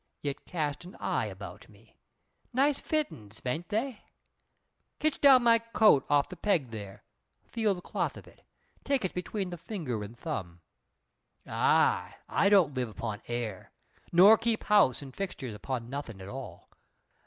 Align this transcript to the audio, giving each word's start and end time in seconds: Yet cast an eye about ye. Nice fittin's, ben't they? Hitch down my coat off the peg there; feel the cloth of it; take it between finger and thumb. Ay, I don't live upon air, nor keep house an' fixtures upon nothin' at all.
Yet 0.23 0.45
cast 0.47 0.83
an 0.83 0.95
eye 0.95 1.27
about 1.27 1.69
ye. 1.69 1.95
Nice 2.51 2.81
fittin's, 2.81 3.39
ben't 3.39 3.69
they? 3.69 4.01
Hitch 4.99 5.21
down 5.21 5.43
my 5.43 5.59
coat 5.59 6.07
off 6.09 6.27
the 6.27 6.35
peg 6.35 6.71
there; 6.71 7.03
feel 7.45 7.75
the 7.75 7.81
cloth 7.83 8.17
of 8.17 8.27
it; 8.27 8.41
take 8.83 9.05
it 9.05 9.13
between 9.13 9.55
finger 9.55 10.01
and 10.03 10.17
thumb. 10.17 10.61
Ay, 11.45 12.15
I 12.27 12.49
don't 12.49 12.73
live 12.73 12.89
upon 12.89 13.21
air, 13.27 13.73
nor 14.11 14.39
keep 14.39 14.63
house 14.63 15.03
an' 15.03 15.11
fixtures 15.11 15.53
upon 15.53 15.87
nothin' 15.87 16.19
at 16.19 16.29
all. 16.29 16.71